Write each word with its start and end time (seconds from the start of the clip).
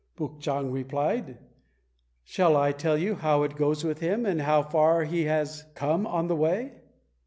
Puk 0.15 0.39
chang 0.39 0.71
replied, 0.71 1.37
"Shall 2.23 2.57
I 2.57 2.71
tell 2.71 2.97
you 2.97 3.13
how 3.13 3.43
it 3.43 3.55
goes 3.55 3.83
with 3.83 3.99
him, 3.99 4.25
and 4.25 4.41
how 4.41 4.63
far 4.63 5.03
he 5.03 5.25
has 5.25 5.63
come 5.75 6.07
on 6.07 6.27
the 6.27 6.35
way?" 6.35 6.71